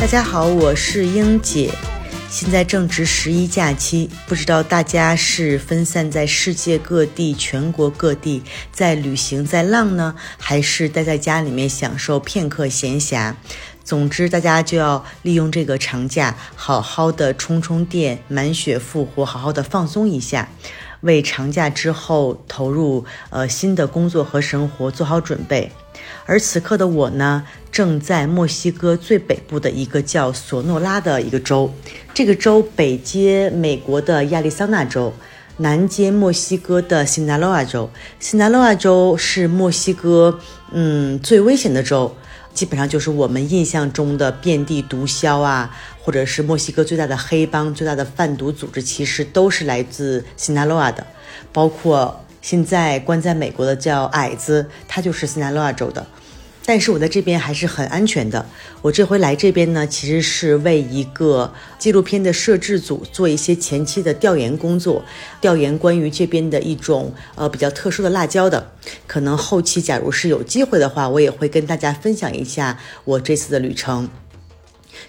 [0.00, 1.74] 大家好，我是英姐。
[2.30, 8.40] 现在正值十一假期，不知道大家是分散在世界各地、全国各地
[8.70, 13.34] 在旅行在浪呢，还是待在家里面享受片刻闲暇？
[13.82, 20.48] 总之，大家就要利用这个长假，好好的充充电，满血复活，好好的放松一下，
[21.00, 25.72] 为长假之后投入呃新的工作和生活做好准备。
[26.26, 31.72] 而此刻的我呢，正在墨西哥最北部的一个叫索诺拉的一个州。
[32.12, 35.12] 这个州北接美国的亚利桑那州，
[35.58, 37.88] 南接墨西哥的辛纳罗瓦州。
[38.20, 40.38] 辛纳罗瓦州是墨西哥
[40.72, 42.14] 嗯最危险的州，
[42.52, 51.06] 基本上就是我们印象中的遍地毒枭啊，或者是墨西哥最大的黑帮、最大的贩毒组织，其实都是来自辛纳罗瓦的，
[51.52, 52.24] 包括。
[52.40, 56.06] 现在关在美国的叫矮子，他就是斯纳罗亚州的，
[56.64, 58.44] 但是我在这边还是很安全的。
[58.80, 65.04] 我这回来这边呢，其实是为一个纪录片的摄制组做一些前期的调研工作，
[65.40, 68.70] 调研关于这边的一种呃比较特殊的辣椒的。
[69.06, 74.08] 可能后期假如是有机会的话，我也会跟大家分享一下我这次的旅程。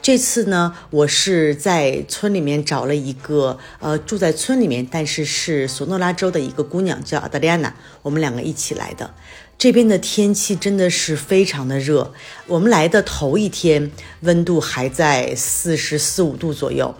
[0.00, 9.14] 这次呢，我是在村里面找了一个，呃，住在村里面，但是是索诺拉州的一个姑娘，叫阿德丽安娜，我们两个一起来的。
[9.56, 12.12] 这边的天气真的是非常的热，
[12.46, 16.94] 我们来的头一天温度还在四十四五度左右。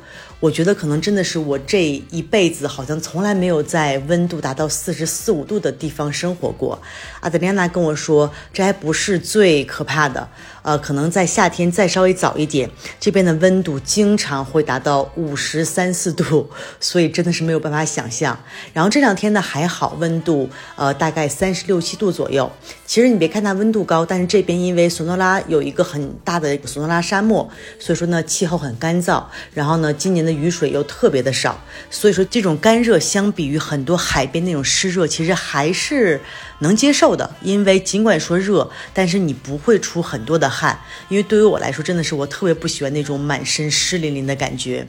[0.44, 6.78] 我觉得可能真的是我这一辈子好像从来没有在温度达到四十四五度的地方生活过。
[7.20, 10.28] 阿德丽娜跟我说，这还不是最可怕的，
[10.60, 12.70] 呃，可能在夏天再稍微早一点，
[13.00, 18.38] 这边的温度经常会达到五十三四度，所以真的是没有办法想象。
[18.74, 22.52] 然后这两天呢还好，温度呃大概三十六七度左右。
[22.84, 27.48] 其实你别看它温度高，但是这边因为索诺拉有一个很大的索诺拉沙漠，
[27.78, 29.24] 所以说呢气候很干燥。
[29.54, 36.20] 然后呢，今年的雨水又特别的少，所以说这种干热相比于很多海边那种湿热，其实还是
[36.58, 37.34] 能接受的。
[37.40, 40.78] 因为尽管说热，但是你不会出很多的汗。
[41.08, 44.86] 因为对于我来说，真的是我特别不喜欢那种满身湿淋淋的感觉。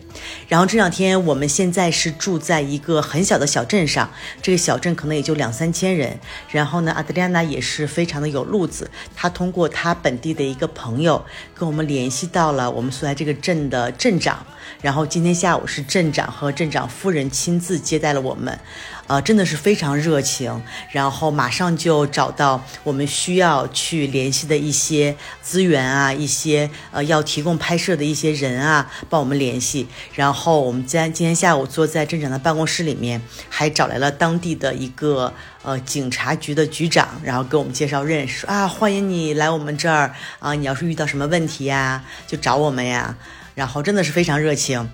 [0.48, 4.10] 然后这两天我们现在是住在一个很小的小镇上，
[4.42, 6.20] 这个小镇可能也就两三千人。
[6.50, 11.24] 然后呢，阿德丽安娜也是非常的有路子，她通过她本地的一个朋友
[11.54, 14.46] 跟我们联系到了我们所在这个镇的镇长。
[14.82, 18.60] 然后今天下午是镇长和镇长夫人亲自接待了我们，
[19.08, 20.64] 呃，真的是非常热情。
[20.92, 29.88] 然后马上就找到我们需要去联系的一些资源啊，一些呃要提供拍摄的一些人啊，帮我们联系。
[30.16, 43.16] 然后我们今天今天下午坐在镇长的办公室里面，还找来了当地的一个呃警察局的局长，然后给我们介绍认识啊，欢迎你来我们这儿啊，你要是遇到什么问题呀，就找我们呀。
[43.54, 44.90] 然后真的是非常热情，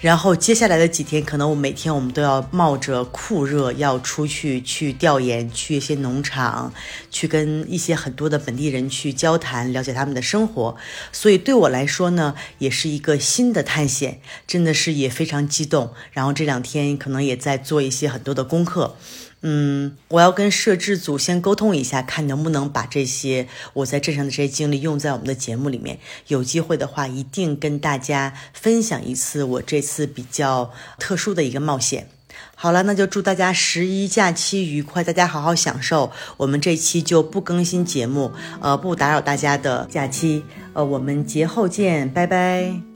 [0.00, 6.72] 然后接下来的几天，可能我每天我们都要冒着酷热要出去去调研，去一些农场，
[7.10, 10.74] 去跟一些很多的本地人去交谈，了解他们的生活。
[11.12, 15.92] 所以对我来说呢，也是一个新的探险，真的是也非常激动。
[16.12, 18.96] 然后这两天可能也在做一些很多的功课。
[19.42, 25.98] 嗯，我要跟摄制组先沟通一下，看能不能把这些我在镇上的这些经历用在我们的节目里面。
[26.26, 32.08] 有机会的话，一定跟大家分享一次我这次比较特殊的一个冒险。
[32.54, 36.12] 好了，那就祝大家十一假期愉快，大家好好享受。
[36.36, 40.44] 我们这期就不更新节目，呃，不打扰大家的假期。
[40.74, 42.89] 呃，我们节后见，拜拜。